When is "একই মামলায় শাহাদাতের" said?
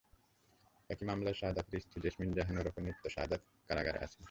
0.89-1.79